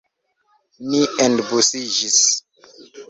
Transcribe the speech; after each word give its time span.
Ni 0.89 1.01
enbusiĝis. 1.25 2.21